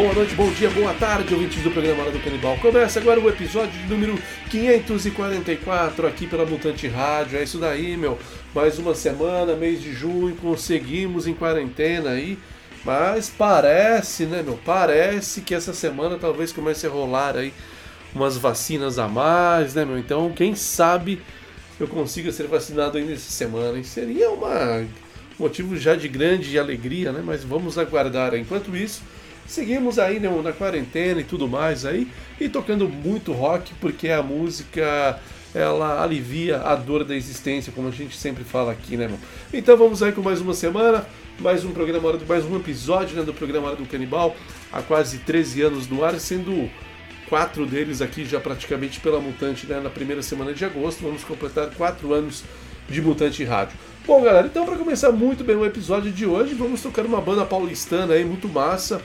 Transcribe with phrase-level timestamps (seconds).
[0.00, 2.56] Boa noite, bom dia, boa tarde, ouvintes do programa Hora do Canibal.
[2.56, 4.18] Começa agora o episódio número
[4.48, 7.38] 544 aqui pela Mutante Rádio.
[7.38, 8.18] É isso daí, meu.
[8.54, 12.38] Mais uma semana, mês de junho, conseguimos em quarentena aí.
[12.82, 14.58] Mas parece, né, meu?
[14.64, 17.52] Parece que essa semana talvez comece a rolar aí
[18.14, 19.98] umas vacinas a mais, né, meu?
[19.98, 21.20] Então, quem sabe
[21.78, 23.84] eu consiga ser vacinado ainda essa semana.
[23.84, 24.82] Seria uma
[25.38, 27.22] motivo já de grande alegria, né?
[27.22, 28.34] Mas vamos aguardar.
[28.34, 29.02] Enquanto isso,
[29.46, 32.08] Seguimos aí né, na quarentena e tudo mais aí,
[32.40, 35.20] e tocando muito rock, porque a música
[35.54, 39.10] ela alivia a dor da existência, como a gente sempre fala aqui, né?
[39.52, 41.04] Então vamos aí com mais uma semana,
[41.40, 44.36] mais um programa, mais um episódio né, do programa Hora do Canibal,
[44.72, 46.70] há quase 13 anos no ar, sendo
[47.28, 51.02] quatro deles aqui já praticamente pela Mutante né, na primeira semana de agosto.
[51.02, 52.44] Vamos completar quatro anos
[52.88, 53.76] de Mutante Rádio.
[54.06, 57.44] Bom, galera, então para começar muito bem o episódio de hoje, vamos tocar uma banda
[57.44, 59.00] paulistana aí muito massa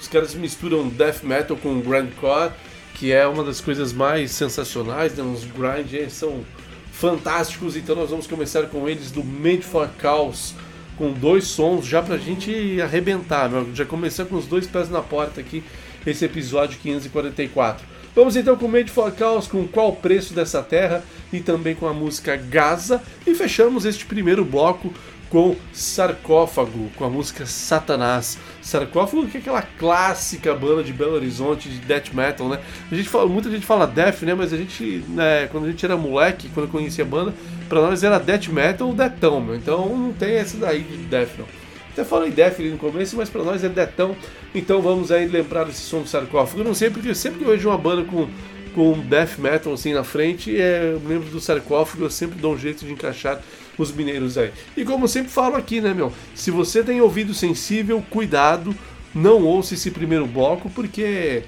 [0.00, 2.52] os caras misturam death metal com grindcore,
[2.94, 5.22] que é uma das coisas mais sensacionais, né?
[5.22, 6.44] Os grind são
[6.90, 10.54] fantásticos, então nós vamos começar com eles do Made for Chaos,
[10.96, 13.74] com dois sons já pra gente arrebentar, meu.
[13.74, 15.62] já começar com os dois pés na porta aqui,
[16.06, 17.86] esse episódio 544.
[18.14, 21.86] Vamos então com Made for Chaos, com Qual o Preço dessa Terra e também com
[21.86, 24.92] a música Gaza e fechamos este primeiro bloco
[25.30, 28.36] com Sarcófago, com a música Satanás.
[28.60, 32.58] Sarcófago que é aquela clássica banda de Belo Horizonte de death metal, né?
[32.90, 34.34] A gente fala, muita gente fala death, né?
[34.34, 37.32] Mas a gente, né, quando a gente era moleque, quando eu conhecia a banda,
[37.68, 39.54] pra nós era death metal ou deathão, meu.
[39.54, 41.46] Então não tem essa daí de death, não.
[41.92, 44.16] Até falei death ali no começo, mas pra nós é deathão.
[44.52, 46.60] Então vamos aí lembrar desse som do sarcófago.
[46.60, 48.28] Eu não sei porque sempre que eu vejo uma banda com
[48.74, 52.58] com death metal assim na frente, é, eu lembro do sarcófago, eu sempre dou um
[52.58, 53.40] jeito de encaixar
[53.82, 54.52] os mineiros aí.
[54.76, 56.12] E como eu sempre falo aqui, né, meu?
[56.34, 58.74] Se você tem ouvido sensível, cuidado,
[59.14, 61.44] não ouça esse primeiro bloco, porque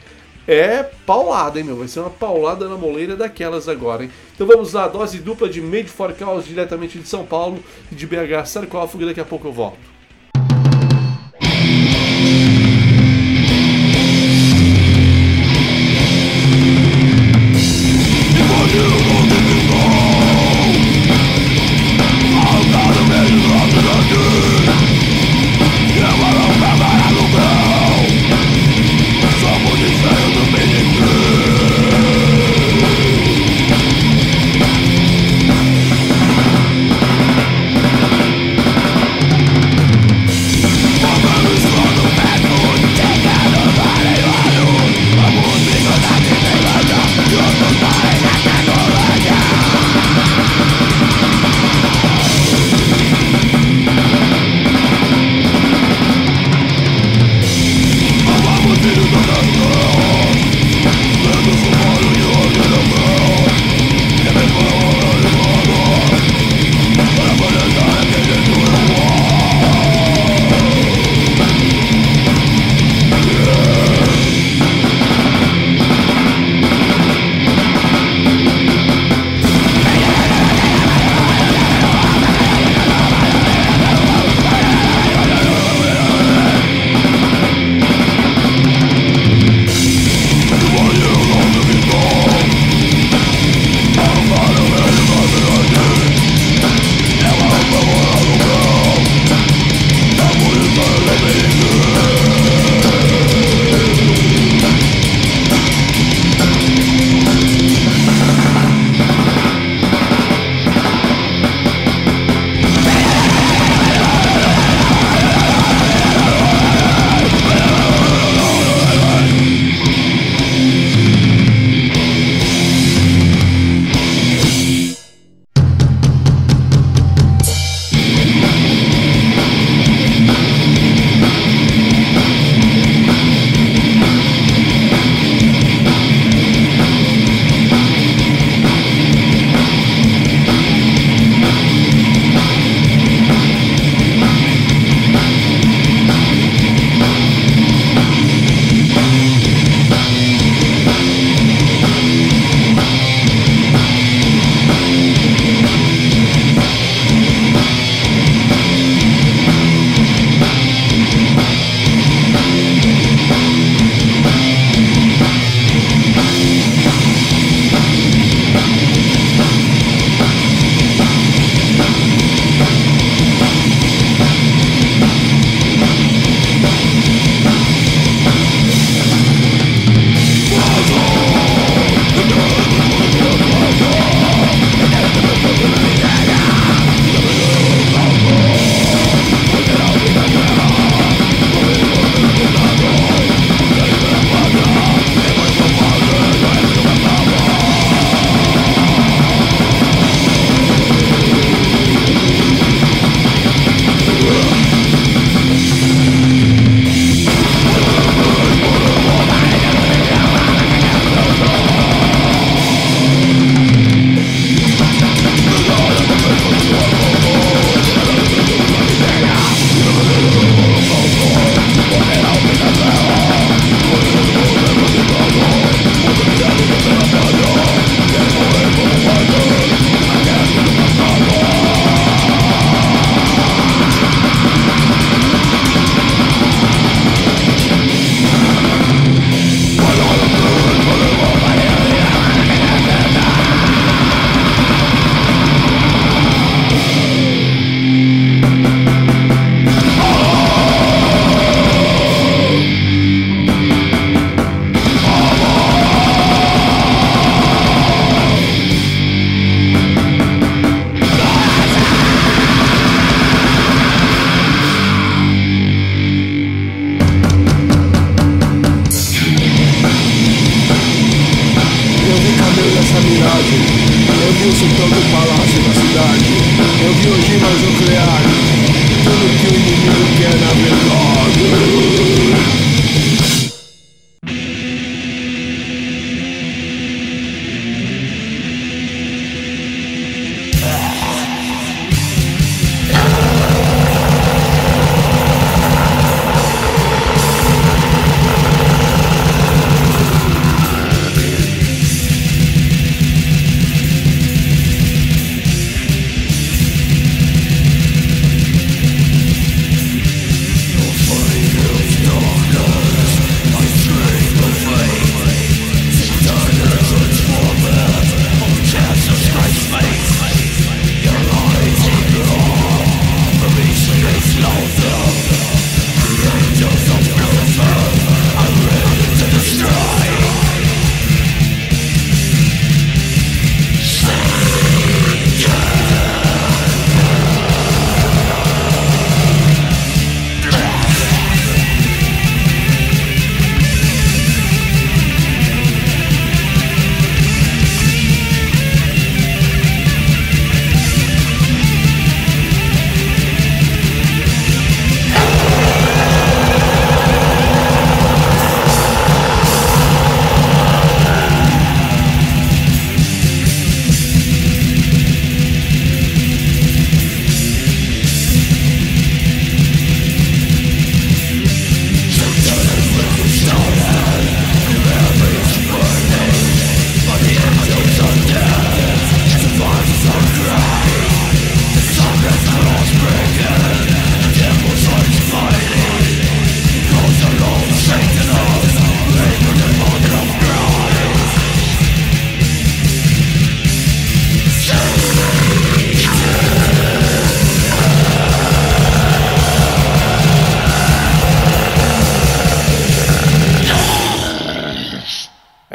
[0.47, 1.77] é paulada, hein, meu?
[1.77, 4.11] Vai ser uma paulada na moleira daquelas agora, hein?
[4.35, 8.07] Então vamos lá, dose dupla de Made for Chaos diretamente de São Paulo e de
[8.07, 9.92] BH Sarcófago, daqui a pouco eu volto.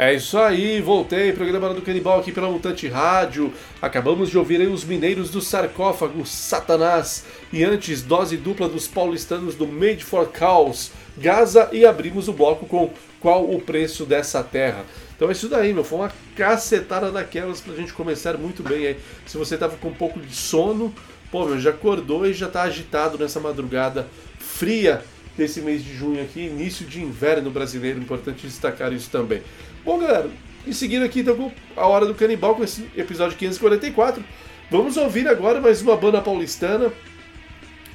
[0.08, 3.52] É isso aí, voltei, programa do Canibal aqui pela Mutante Rádio.
[3.82, 9.54] Acabamos de ouvir aí os mineiros do sarcófago Satanás e antes dose dupla dos paulistanos
[9.54, 14.82] do Made for Chaos, Gaza e abrimos o bloco com Qual o preço dessa terra.
[15.14, 18.96] Então é isso daí, meu, foi uma cacetada daquelas pra gente começar muito bem aí.
[19.26, 20.90] Se você tava com um pouco de sono,
[21.30, 24.06] pô, meu, já acordou e já tá agitado nessa madrugada
[24.38, 25.04] fria
[25.36, 29.42] desse mês de junho aqui, início de inverno brasileiro, importante destacar isso também.
[29.88, 30.28] Bom, galera,
[30.66, 34.22] e seguindo aqui então a hora do canibal com esse episódio 544,
[34.70, 36.92] vamos ouvir agora mais uma banda paulistana.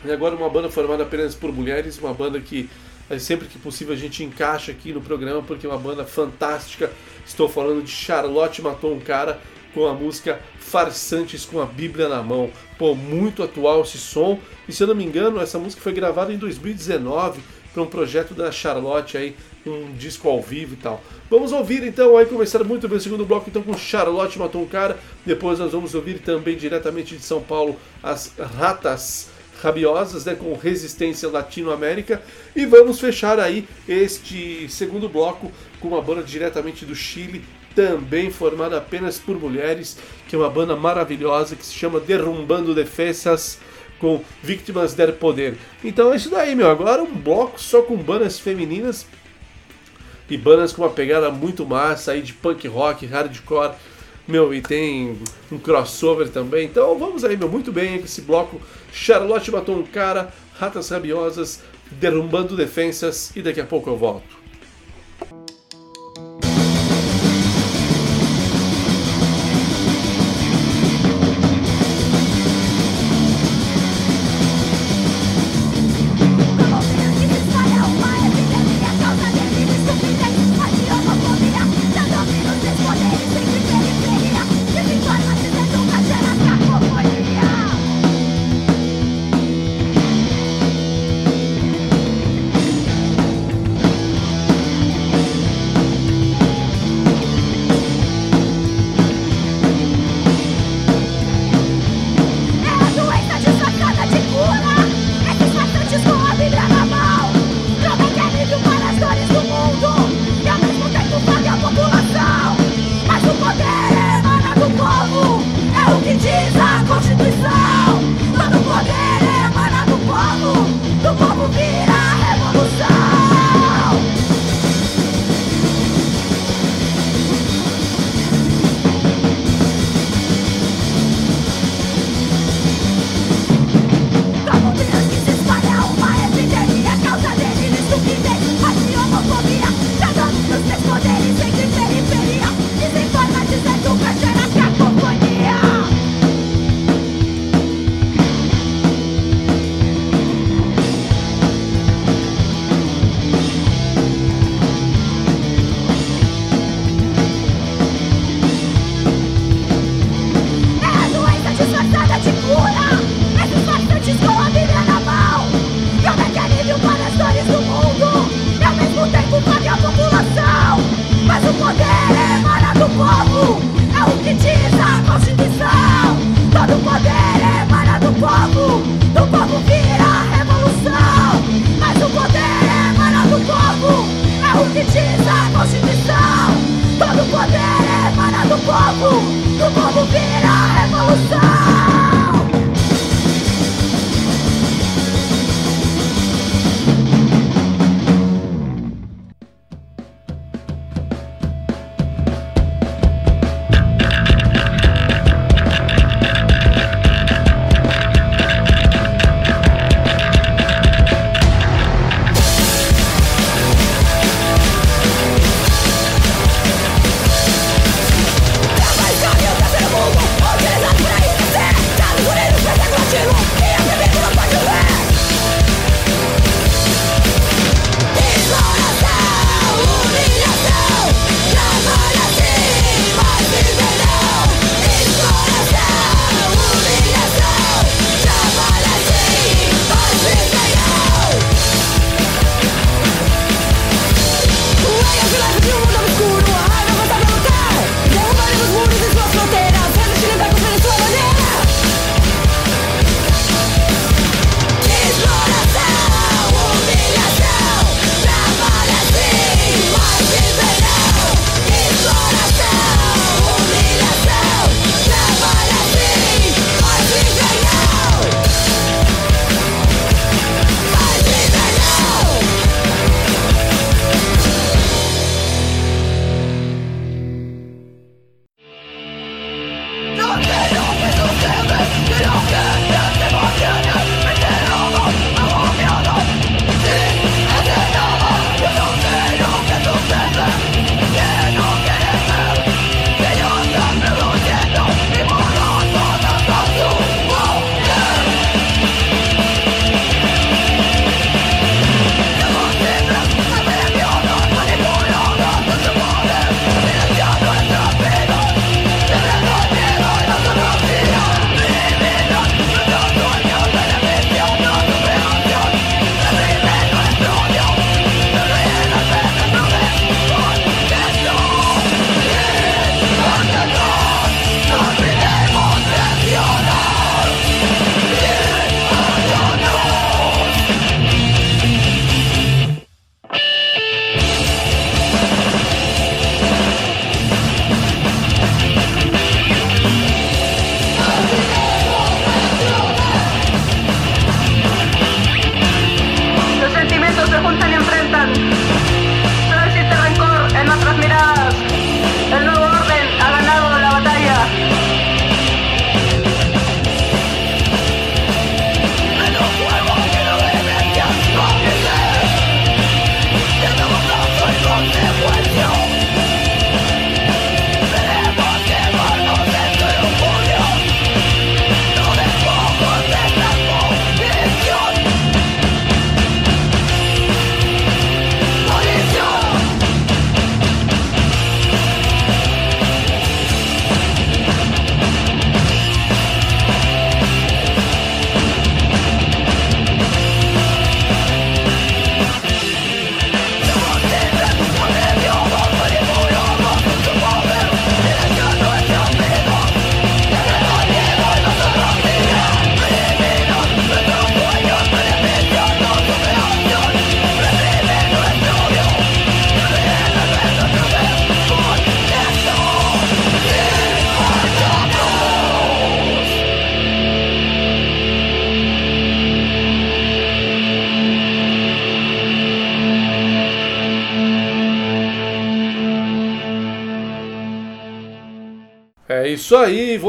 [0.03, 2.67] E agora uma banda formada apenas por mulheres, uma banda que
[3.11, 6.91] eh, sempre que possível a gente encaixa aqui no programa porque é uma banda fantástica.
[7.23, 9.39] Estou falando de Charlotte Matou um Cara
[9.71, 12.49] com a música Farsantes com a Bíblia na mão.
[12.75, 14.39] Pô, muito atual esse som.
[14.67, 17.39] E se eu não me engano, essa música foi gravada em 2019
[17.71, 19.35] para um projeto da Charlotte aí,
[19.65, 21.01] um disco ao vivo e tal.
[21.29, 24.67] Vamos ouvir então aí começar muito bem o segundo bloco então com Charlotte matou um
[24.67, 24.97] cara.
[25.25, 29.29] Depois nós vamos ouvir também diretamente de São Paulo as Ratas
[29.61, 32.21] Rabiosas, né, com Resistência Latino-América.
[32.53, 38.77] E vamos fechar aí este segundo bloco com uma banda diretamente do Chile, também formada
[38.77, 43.59] apenas por mulheres, que é uma banda maravilhosa que se chama Derrumbando Defesas
[43.99, 45.55] com Vítimas del Poder.
[45.81, 46.69] Então é isso daí, meu.
[46.69, 49.07] Agora um bloco só com bandas femininas
[50.29, 53.73] e bandas com uma pegada muito massa aí de punk rock, hardcore.
[54.27, 55.17] Meu, e tem
[55.51, 56.65] um crossover também.
[56.65, 58.61] Então vamos aí, meu, muito bem com esse bloco.
[58.91, 61.61] Charlotte matou um cara, Ratas Rabiosas,
[61.91, 64.42] derrumbando defensas e daqui a pouco eu volto.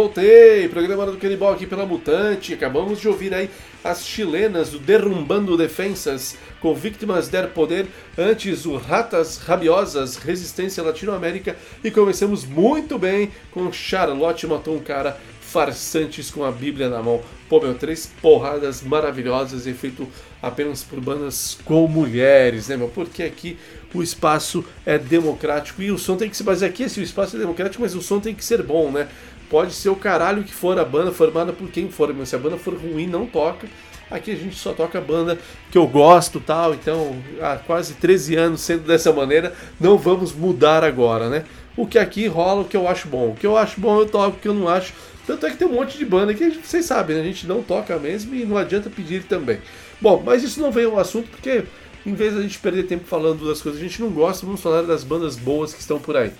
[0.04, 0.68] Voltei.
[0.68, 2.52] Programa do Canibal aqui pela Mutante.
[2.52, 3.48] Acabamos de ouvir aí
[3.82, 7.86] as chilenas do Derrumbando Defensas com Vítimas der Poder.
[8.18, 11.56] Antes, o Ratas Rabiosas, Resistência Latinoamérica.
[11.82, 17.22] E começamos muito bem com Charlotte Matou um Cara, Farsantes com a Bíblia na mão.
[17.48, 20.06] Pô, meu, três porradas maravilhosas e feito
[20.42, 22.88] apenas por bandas com mulheres, né, meu?
[22.88, 23.56] Porque aqui
[23.94, 27.36] o espaço é democrático e o som tem que se basear aqui, assim, o espaço
[27.36, 29.08] é democrático, mas o som tem que ser bom, né?
[29.54, 32.38] Pode ser o caralho que for a banda formada por quem for, mas se a
[32.40, 33.68] banda for ruim, não toca.
[34.10, 35.38] Aqui a gente só toca a banda
[35.70, 40.82] que eu gosto tal, então há quase 13 anos sendo dessa maneira, não vamos mudar
[40.82, 41.44] agora, né?
[41.76, 43.28] O que aqui rola, o que eu acho bom.
[43.28, 44.92] O que eu acho bom eu toco, o que eu não acho.
[45.24, 47.22] Tanto é que tem um monte de banda que vocês sabem, né?
[47.22, 49.60] a gente não toca mesmo e não adianta pedir também.
[50.00, 51.62] Bom, mas isso não veio ao assunto porque
[52.04, 54.44] em vez de a gente perder tempo falando das coisas que a gente não gosta,
[54.44, 56.32] vamos falar das bandas boas que estão por aí.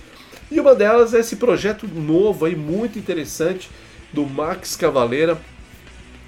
[0.54, 3.68] E uma delas é esse projeto novo aí, muito interessante,
[4.12, 5.36] do Max Cavaleira.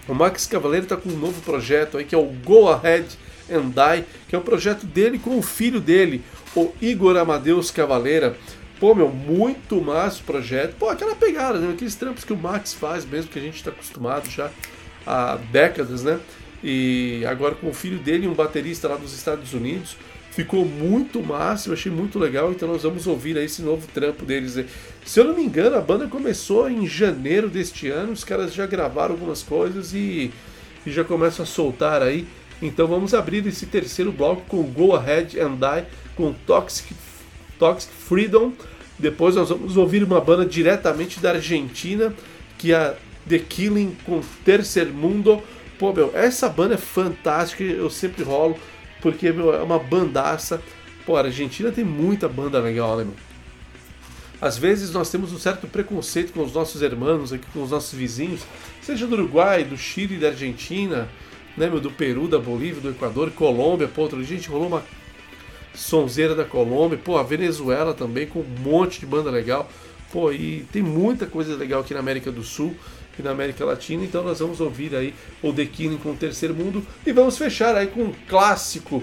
[0.08, 3.06] O Max Cavaleira está com um novo projeto aí, que é o Go Ahead
[3.48, 6.24] and Die, que é um projeto dele com o filho dele,
[6.56, 8.36] o Igor Amadeus Cavaleira.
[8.80, 10.74] Pô, meu, muito massa o projeto.
[10.74, 11.72] Pô, aquela pegada, né?
[11.72, 14.50] Aqueles trampos que o Max faz mesmo, que a gente está acostumado já
[15.06, 16.18] há décadas, né?
[16.64, 19.96] E agora com o filho dele, um baterista lá dos Estados Unidos.
[20.36, 24.66] Ficou muito massa, eu achei muito legal, então nós vamos ouvir esse novo trampo deles.
[25.02, 28.66] Se eu não me engano, a banda começou em janeiro deste ano, os caras já
[28.66, 30.30] gravaram algumas coisas e,
[30.84, 32.26] e já começam a soltar aí.
[32.60, 36.94] Então vamos abrir esse terceiro bloco com Go Ahead and Die, com Toxic,
[37.58, 38.52] Toxic Freedom.
[38.98, 42.14] Depois nós vamos ouvir uma banda diretamente da Argentina,
[42.58, 42.94] que é a
[43.26, 45.42] The Killing com Tercer Mundo.
[45.78, 48.58] Pô, meu, essa banda é fantástica, eu sempre rolo
[49.00, 50.62] porque meu, é uma bandaça.
[51.04, 53.14] Pô, a Argentina tem muita banda legal, né, meu?
[54.40, 57.98] Às vezes nós temos um certo preconceito com os nossos irmãos aqui, com os nossos
[57.98, 58.42] vizinhos,
[58.82, 61.08] seja do Uruguai, do Chile, da Argentina,
[61.56, 64.84] né, meu, do Peru, da Bolívia, do Equador, Colômbia, pô, outro gente rolou uma
[65.74, 69.70] sonzeira da Colômbia, pô, a Venezuela também com um monte de banda legal,
[70.12, 72.76] pô, e tem muita coisa legal aqui na América do Sul
[73.22, 74.04] na América Latina.
[74.04, 77.76] Então nós vamos ouvir aí o The Killing com o Terceiro Mundo e vamos fechar
[77.76, 79.02] aí com um clássico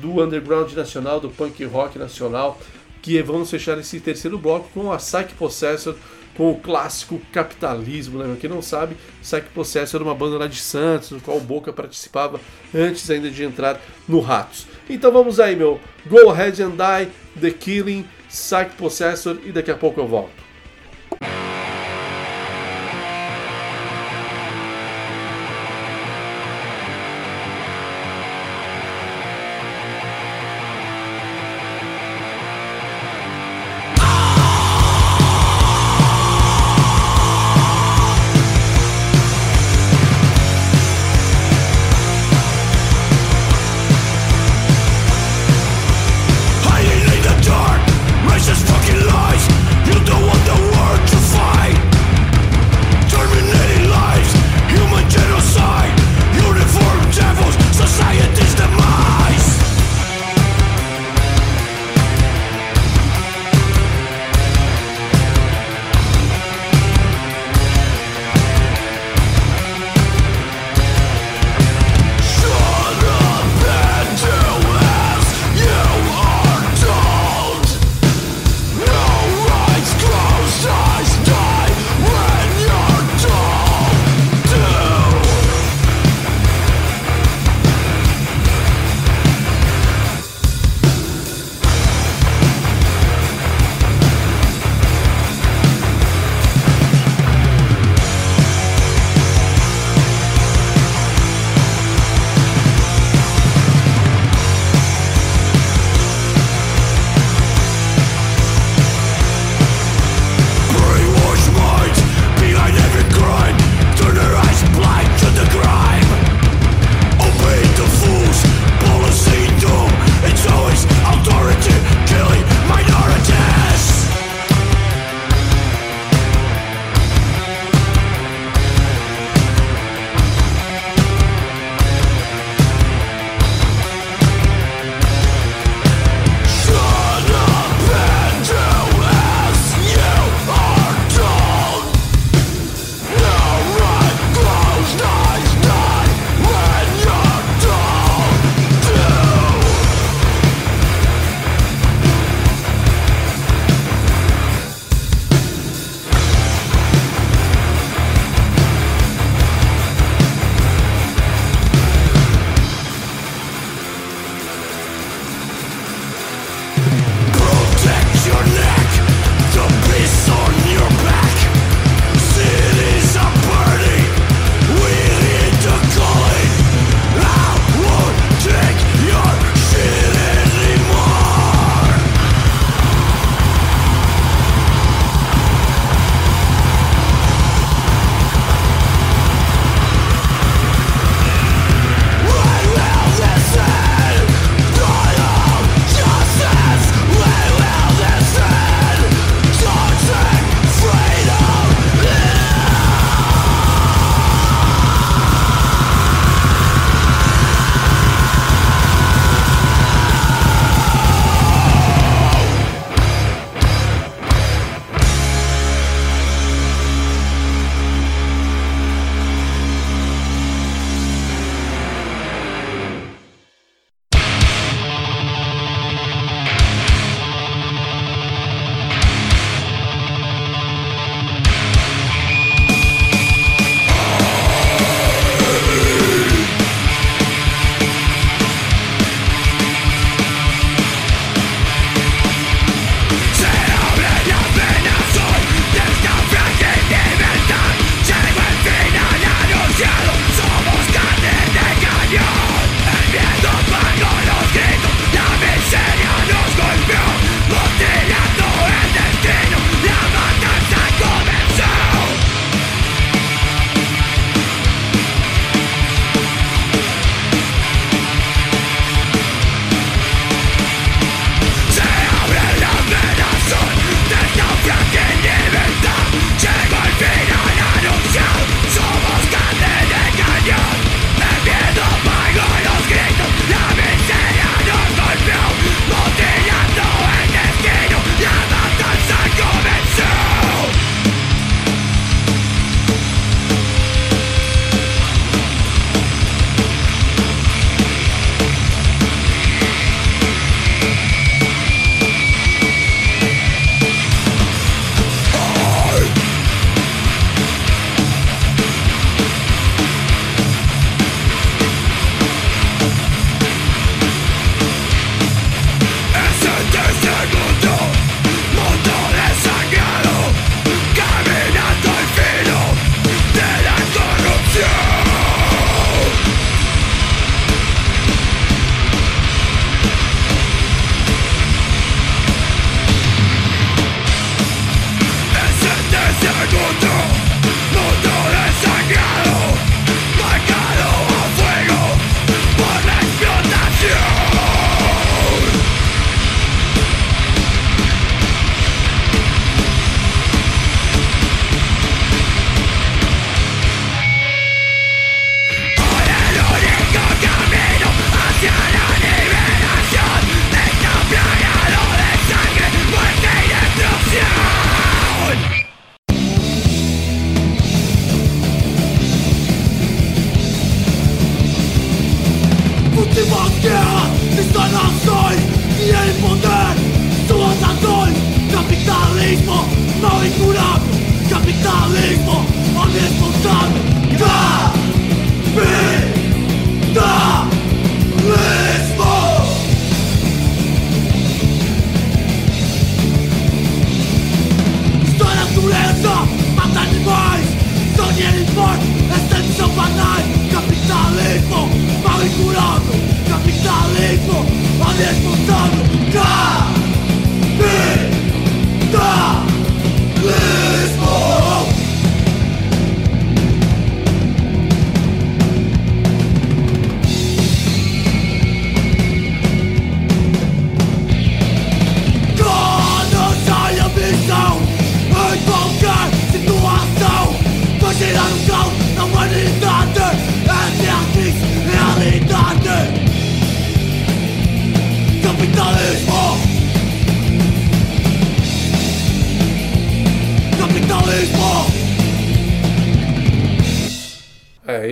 [0.00, 2.58] do underground nacional, do punk rock nacional,
[3.02, 5.96] que vamos fechar esse terceiro bloco com a Psych Possessor,
[6.36, 8.36] com o clássico Capitalismo, né?
[8.40, 11.72] Quem não sabe, Psych Possessor era uma banda lá de Santos, no qual o Boca
[11.72, 12.40] participava
[12.74, 14.66] antes ainda de entrar no Ratos.
[14.88, 15.80] Então vamos aí, meu.
[16.06, 20.49] Go Ahead and Die, The Killing, Psych Possessor e daqui a pouco eu volto.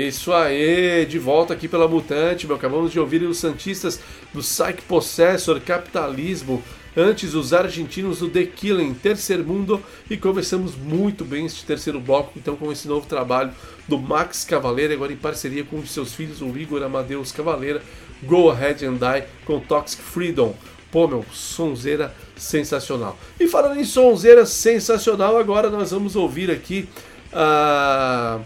[0.08, 2.56] Isso aí, de volta aqui pela Mutante, meu.
[2.56, 4.00] Acabamos de ouvir os Santistas
[4.32, 6.62] do Psych Possessor, Capitalismo,
[6.96, 12.32] antes os argentinos do The Killing, Terceiro Mundo, e começamos muito bem este terceiro bloco,
[12.36, 13.52] então, com esse novo trabalho
[13.86, 17.82] do Max Cavaleira, agora em parceria com um de seus filhos, o Igor Amadeus Cavaleira,
[18.24, 20.54] Go Ahead and Die, com Toxic Freedom.
[20.90, 23.18] Pô, meu, sonzeira sensacional.
[23.38, 26.88] E falando em sonzeira sensacional, agora nós vamos ouvir aqui
[27.32, 28.40] a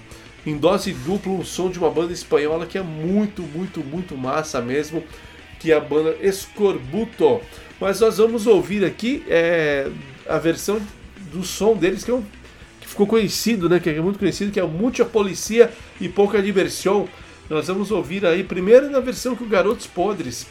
[0.47, 4.61] em dose dupla um som de uma banda espanhola que é muito, muito, muito massa
[4.61, 5.03] mesmo,
[5.61, 7.41] que é a banda Escorbuto.
[7.81, 9.89] Mas nós vamos ouvir aqui é,
[10.29, 10.81] a versão
[11.33, 12.23] do som deles que, é um,
[12.81, 17.09] que ficou conhecido, né, que é muito conhecido, que é Mucha Policia e Pouca Diversão.
[17.49, 20.47] Nós vamos ouvir aí primeiro na versão que o Garotos Podres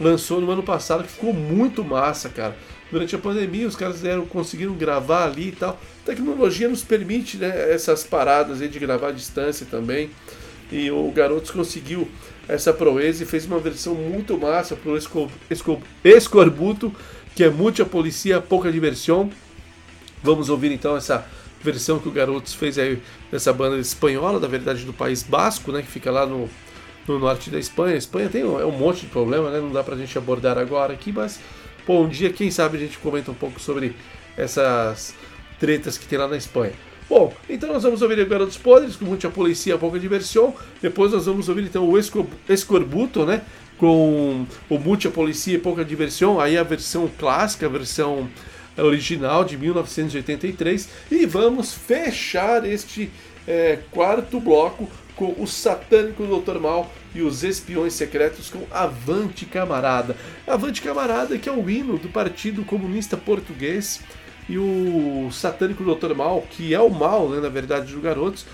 [0.00, 2.56] lançou no ano passado, que ficou muito massa, cara.
[2.92, 5.80] Durante a pandemia, os caras deram, conseguiram gravar ali e tal.
[6.02, 10.10] A tecnologia nos permite né, essas paradas aí de gravar à distância também.
[10.70, 12.06] E o Garotos conseguiu
[12.46, 16.94] essa proeza e fez uma versão muito massa pro Esco, Esco, Escorbuto,
[17.34, 19.30] que é muita policia, pouca diversão.
[20.22, 21.26] Vamos ouvir então essa
[21.62, 23.00] versão que o Garotos fez aí
[23.30, 26.46] dessa banda espanhola, da verdade do País Basco, né, que fica lá no,
[27.08, 27.94] no norte da Espanha.
[27.94, 30.58] A Espanha tem um, é um monte de problema, né, não dá pra gente abordar
[30.58, 31.40] agora aqui, mas
[31.86, 33.94] Pô, um dia, quem sabe, a gente comenta um pouco sobre
[34.36, 35.14] essas
[35.58, 36.72] tretas que tem lá na Espanha.
[37.08, 40.54] Bom, então nós vamos ouvir o Garotos Podres com muita polícia, pouca diversão.
[40.80, 41.98] Depois nós vamos ouvir então o
[42.48, 43.42] Escorbuto, né?
[43.76, 48.28] Com o Muita Policia e Pouca Diversão, aí a versão clássica, a versão
[48.78, 50.88] original de 1983.
[51.10, 53.10] E vamos fechar este
[53.46, 56.58] é, quarto bloco com o satânico Dr.
[56.58, 60.16] Mal e os espiões secretos com Avante Camarada.
[60.46, 64.00] Avante Camarada que é o hino do Partido Comunista Português
[64.48, 66.14] e o satânico Dr.
[66.14, 68.44] Mal, que é o mal, né, na verdade, dos garotos,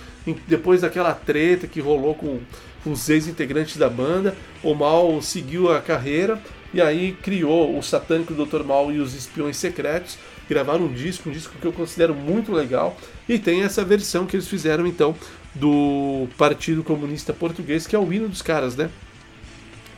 [0.47, 2.40] depois daquela treta que rolou com
[2.85, 6.40] os ex-integrantes da banda, o Mal seguiu a carreira
[6.73, 8.62] e aí criou o satânico Dr.
[8.62, 10.18] Mal e os espiões secretos,
[10.49, 12.97] gravaram um disco, um disco que eu considero muito legal,
[13.29, 15.14] e tem essa versão que eles fizeram então
[15.59, 18.90] do Partido Comunista Português, que é o hino dos caras, né?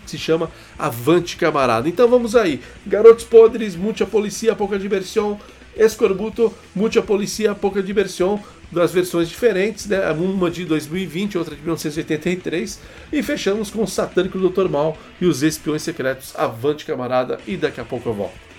[0.07, 1.89] Se chama Avante Camarada.
[1.89, 2.61] Então vamos aí.
[2.87, 5.39] Garotos Podres, Muita Policia, Pouca Diversão,
[5.77, 8.43] Escorbuto, Muita Policia, Pouca Diversão,
[8.73, 10.11] das versões diferentes, né?
[10.13, 12.81] Uma de 2020, outra de 1983.
[13.13, 14.69] E fechamos com o Satânico Dr.
[14.69, 17.39] Mal e os Espiões Secretos, Avante Camarada.
[17.47, 18.50] E daqui a pouco eu volto.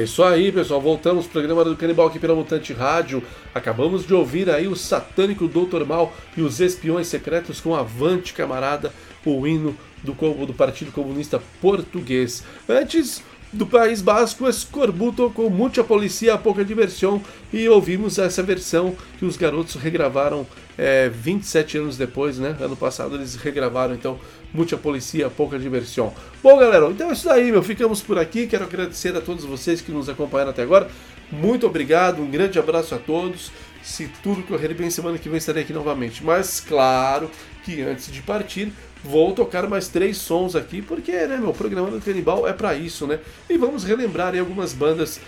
[0.00, 0.80] É isso aí, pessoal.
[0.80, 3.22] Voltamos pro programa do Canibal aqui pela Mutante Rádio.
[3.54, 8.94] Acabamos de ouvir aí o satânico Doutor Mal e os espiões secretos com Avante Camarada,
[9.26, 10.14] o hino do,
[10.46, 12.42] do Partido Comunista Português.
[12.66, 13.22] Antes
[13.52, 17.20] do País Basco, Escorbuto com muita policia, pouca diversão.
[17.52, 20.46] E ouvimos essa versão que os garotos regravaram
[20.78, 22.56] é, 27 anos depois, né?
[22.60, 24.18] Ano passado eles regravaram, então,
[24.54, 26.12] muita policia, pouca diversão.
[26.42, 27.62] Bom, galera, então é isso aí, meu.
[27.62, 28.46] Ficamos por aqui.
[28.46, 30.88] Quero agradecer a todos vocês que nos acompanharam até agora.
[31.32, 33.50] Muito obrigado, um grande abraço a todos.
[33.82, 36.22] Se tudo correr bem, semana que vem estarei aqui novamente.
[36.22, 37.30] Mas, claro
[37.64, 42.00] que antes de partir, vou tocar mais três sons aqui, porque, né, meu, programa do
[42.00, 43.18] Canibal é para isso, né?
[43.48, 45.20] E vamos relembrar aí algumas bandas.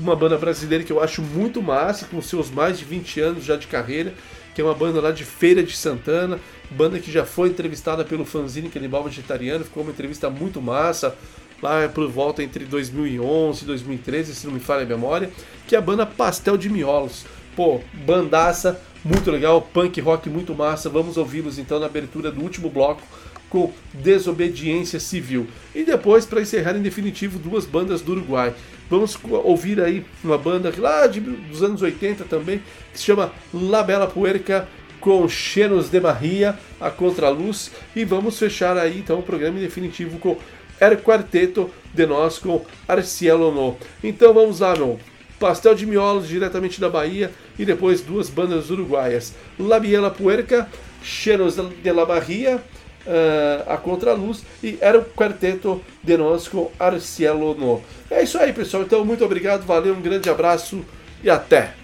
[0.00, 3.56] Uma banda brasileira que eu acho muito massa, com seus mais de 20 anos já
[3.56, 4.14] de carreira,
[4.54, 6.38] que é uma banda lá de Feira de Santana,
[6.70, 11.16] banda que já foi entrevistada pelo fanzine Canibal Vegetariano, ficou uma entrevista muito massa,
[11.62, 15.30] lá por volta entre 2011 e 2013, se não me falha a memória,
[15.66, 17.24] que é a banda Pastel de Miolos.
[17.56, 20.88] Pô, bandaça, muito legal, punk rock muito massa.
[20.88, 23.02] Vamos ouvi-los então na abertura do último bloco
[23.48, 25.48] com Desobediência Civil.
[25.74, 28.54] E depois, para encerrar em definitivo, duas bandas do Uruguai.
[28.88, 33.82] Vamos ouvir aí uma banda lá de, dos anos 80 também, que se chama La
[33.82, 34.68] Bela Puerca
[35.00, 37.70] com Chenos de Maria, a Contraluz.
[37.94, 40.36] E vamos fechar aí então o programa em definitivo com
[40.80, 43.76] El Quarteto de Nós com Arcielo No.
[44.02, 44.98] Então vamos lá, meu.
[45.38, 49.34] Pastel de Miolos, diretamente da Bahia, e depois duas bandas uruguaias.
[49.58, 50.66] La Biela Puerca,
[51.02, 52.58] Chenos de la Bahia,
[53.06, 57.82] ah, a Contraluz, e era o quarteto de nós com Arcielo No.
[58.10, 58.82] É isso aí, pessoal.
[58.82, 60.82] Então, muito obrigado, valeu, um grande abraço
[61.22, 61.74] e até!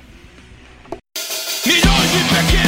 [1.66, 2.66] Milhões de pequenas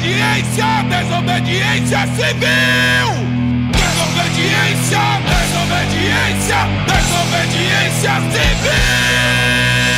[0.00, 3.08] desobediência, desobediência civil.
[3.70, 9.89] Desobediência, desobediência, desobediência civil.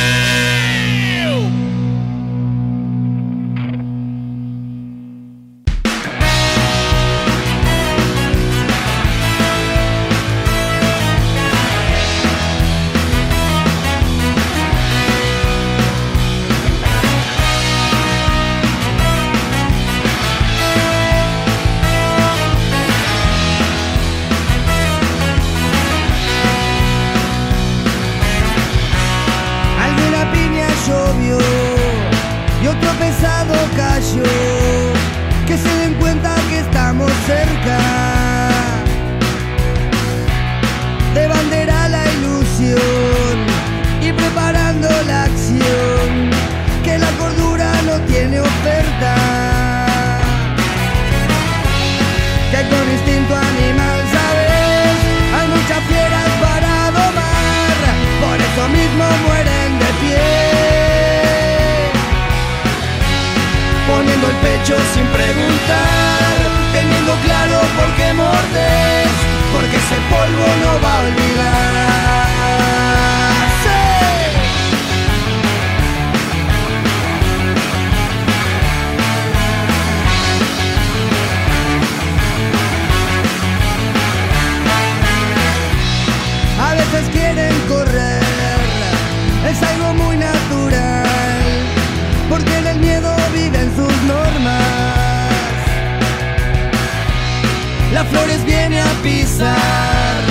[98.13, 100.23] flores viene a pisar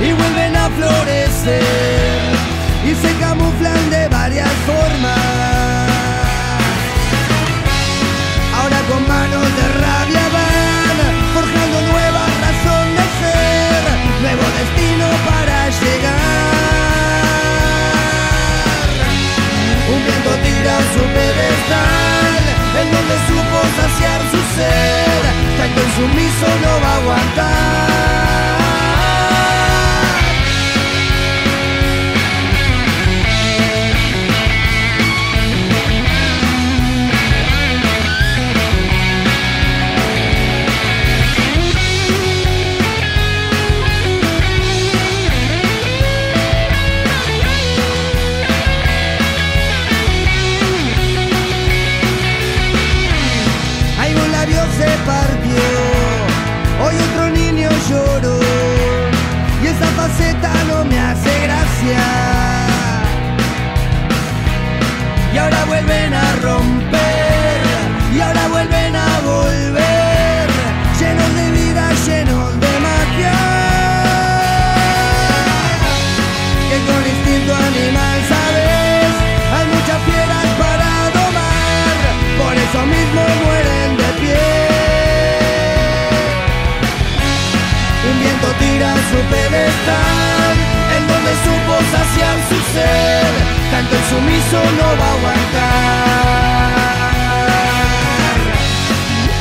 [0.00, 1.62] y vuelven a florecer
[2.88, 5.18] y se camuflan de varias formas.
[8.58, 10.96] Ahora con manos de rabia van
[11.34, 13.82] forjando nueva razón de ser,
[14.22, 16.54] nuevo destino para llegar.
[19.92, 22.03] Un viento tira su pedestal
[22.94, 25.22] donde supo saciar su ser,
[25.58, 28.63] tan consumiso no va a aguantar.
[61.84, 62.13] Yeah.
[94.14, 96.04] sumiso no va a aguantar.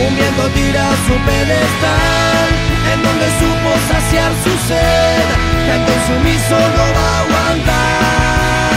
[0.05, 2.47] Un viento tira su pedestal,
[2.91, 5.25] en donde supo saciar su sed,
[5.65, 8.72] que el consumiso no va a aguantar.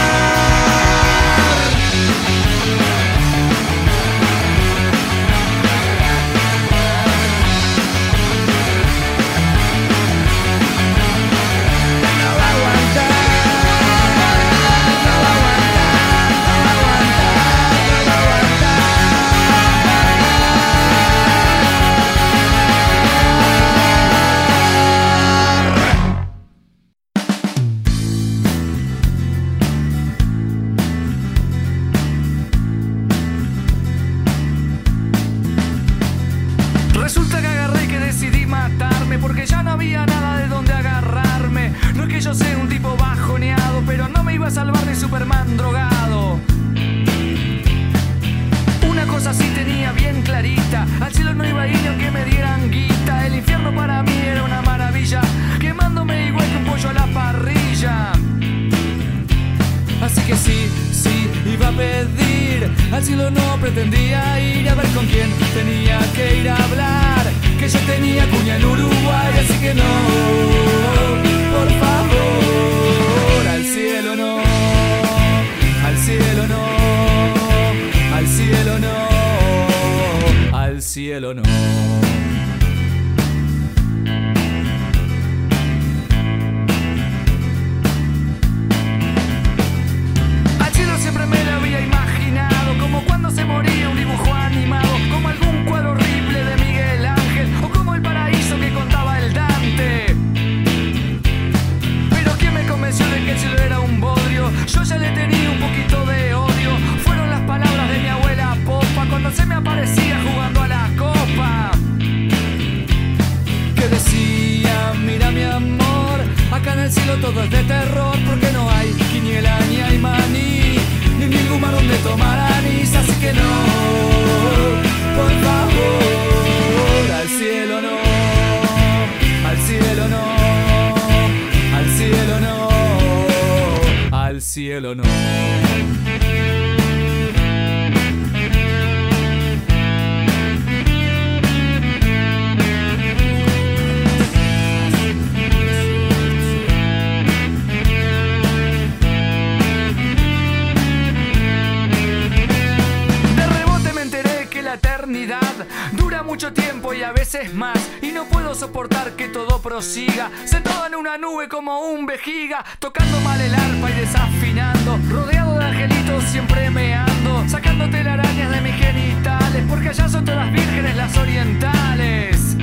[160.17, 160.31] Prosiga.
[160.45, 164.99] Sentado en una nube como un vejiga, tocando mal el arpa y desafinando.
[165.09, 169.63] Rodeado de angelitos siempre me ando, sacando telarañas de mis genitales.
[169.69, 172.55] Porque allá son todas vírgenes las orientales.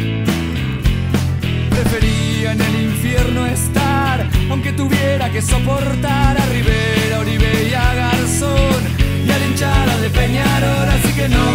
[1.70, 8.82] Prefería en el infierno estar, aunque tuviera que soportar a Rivera, Oribe y a Garzón
[9.26, 11.46] y a la hinchada de Peñarol, así que no,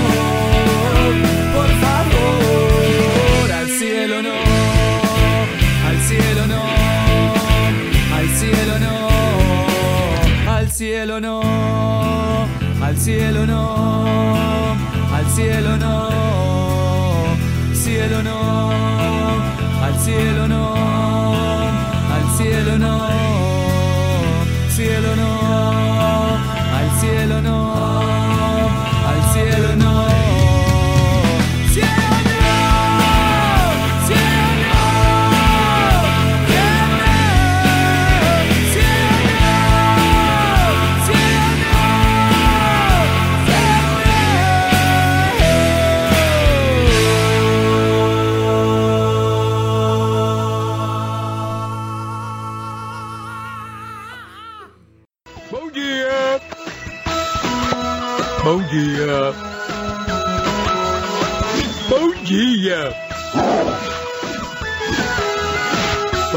[1.56, 4.49] por favor, al cielo no,
[10.80, 11.42] cielo no,
[12.82, 14.78] al cielo no,
[15.14, 16.10] al cielo no,
[17.74, 18.72] cielo no,
[19.84, 20.74] al cielo no,
[22.16, 23.10] al cielo no,
[24.74, 26.38] cielo no,
[26.78, 28.29] al cielo no,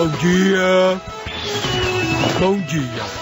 [0.03, 1.01] Bom dia!
[2.41, 3.22] Bom dia!